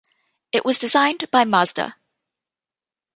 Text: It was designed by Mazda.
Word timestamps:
It 0.51 0.65
was 0.65 0.79
designed 0.79 1.29
by 1.29 1.43
Mazda. 1.45 1.95